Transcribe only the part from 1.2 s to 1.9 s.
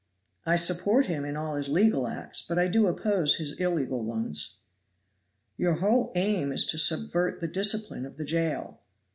in all his